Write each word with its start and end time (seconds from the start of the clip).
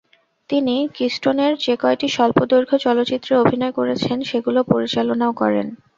তিনি 0.49 0.75
কিস্টোনের 0.95 1.53
যেকয়টি 1.63 2.07
স্বল্পদৈর্ঘ্য 2.09 2.75
চলচ্চিত্রে 2.85 3.33
অভিনয় 3.37 3.73
করেছেন 3.79 4.17
সেগুলো 4.29 4.59
পরিচালনাও 4.71 5.33
করেন। 5.41 5.67